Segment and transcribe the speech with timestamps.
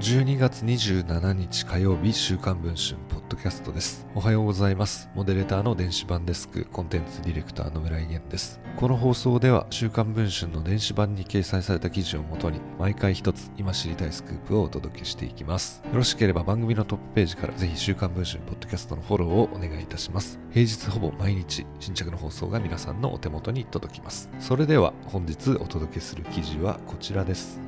[0.00, 4.06] 12月27日火曜日週刊文春ポッドキャストです。
[4.14, 5.10] おはようございます。
[5.12, 8.60] モデレーターの電子版デスクコンテンツディレクターの村井源です。
[8.76, 15.82] この放送では週刊文春の電子版に掲載された記事をもとに毎回一つ今知りたいスクープをお届けしていきます。
[15.84, 20.38] よろしければ番組のトップページからぜひ週刊文春ポッドキャストのフォローをお願いいたします。
[20.52, 24.30] 平日ほぼ毎日新着の放送が皆さんのお手元に届きます。
[24.38, 27.67] それでは本日お届けする記事はこちらです。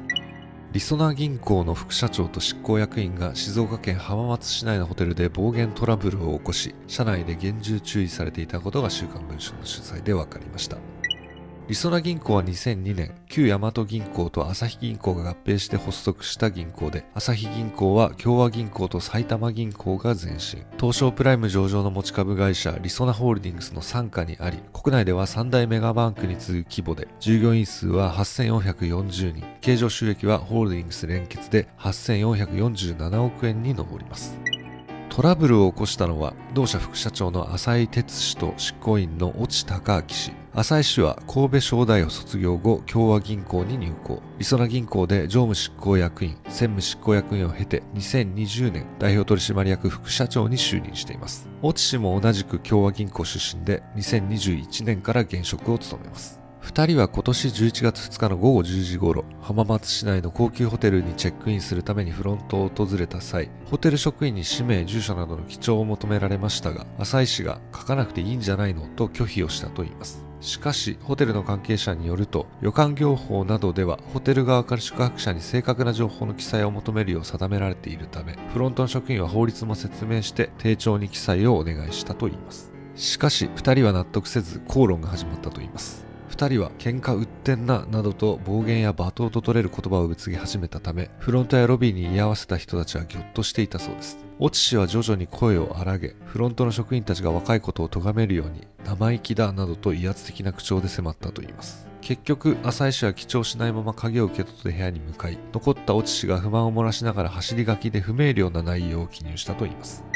[0.73, 10.77] りそな銀行の副社長と執行役員が静岡県浜松市内のホテルで暴言トラブルを起こし、社内で厳重注意されていたことが週刊文春の取材で分かりました。
[11.71, 34.37] りそな銀行は2002年、旧大和銀行と朝日銀行が合併して発足した銀行で、朝日銀行は共和銀行と埼玉銀行が前身、東証プライム上場の持ち株会社りそなホールディングスの傘下にあり、国内では三大メガバンクに次ぐ規模で、従業員数は8440人、経常収益はホールディングス連結で8447億円に上ります。
[35.11, 40.33] トラブルを起こしたのは同社副社長の浅井哲氏と執行員の越智隆明氏。
[40.55, 44.23] 浅井氏は神戸商大を卒業後共和銀行に入行。
[44.39, 51.49] りそな銀行で常務執行役員専務執行役員を経て2020年代表取締役副社長に就任しています。
[51.63, 56.40] 越智氏も同じく共和銀行出身で2021年から現職を務めます。
[56.63, 68.87] 2人は今年11月2日の午後10時頃、浜松市内の高級ホテルにチェックインするためにフロントを訪れた際、ホテル職員に氏名、住所などの記帳を求められましたが、浅井氏が書かなくていいんじゃないの？
[68.95, 70.25] と拒否をしたといいます。
[70.41, 82.71] しかし、ホテルの関係者によると、旅館業法などでは、ホテル側から宿泊者に正確な情報の記載を求めるよう定められているため、フロントの職員は法律も説明して、丁重に記載をお願いしたといいます。
[82.95, 86.10] しかし、2人は納得せず、口論が始まったといいます。
[86.41, 94.25] 2人は喧嘩売ってんななどと暴言や罵倒と取れる言葉をぶつげ始めたためフロントやロビーに居合わせた人たちはぎょっとしていたそうです。
[94.41, 101.87] 越智氏は徐々に声を荒げフロントの職員たちが若いことを咎めるように生意気だなどと威圧的な口調で迫ったといいます。
[102.01, 110.10] 結局浅井氏は記帳しないまま鍵を受け取って部屋に向かい残った越智氏が不満を漏らしながら走り書きで不明瞭な内容を記入したといいます。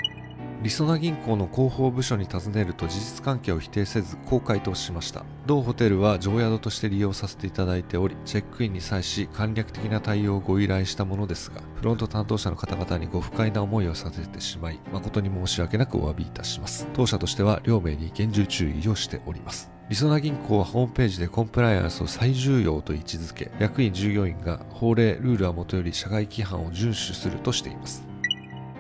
[0.65, 5.23] りそな銀行の広報部署に尋ねると事実関係を否定せずこう回答しました。
[5.45, 16.89] 同ホテルは常宿として利用させていただいておりチェックインに際し簡略的な対応をご依頼したものですがフロント担当者の方々にご不快な思いをさせてしまい誠に申し訳なくお詫びいたします。
[16.95, 19.71] 当社としては両名に厳重注意をしております。
[19.91, 28.14] りそな銀行はホームページでコンプライアンスを最重要と位置づけ役員従業員が法令ルールはもとより社外規範を遵守するとしています。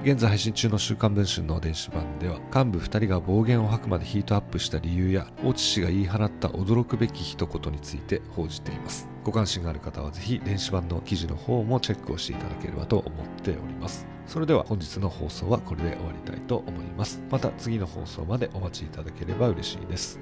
[0.04, 9.08] 現在配信中の週刊文春の電子版では幹部2人が暴言を吐くまでヒートアップした理由や大地氏が言い放った驚くべき一言について報じています。
[9.24, 14.06] ご関心がある方はぜひ電子版の記事の方もチェックをしていただければと思っております。
[14.26, 17.22] それでは本日の放送はこれで終わりたいと思います。
[17.30, 20.20] また次の放送までお待ちいただければ嬉しいです。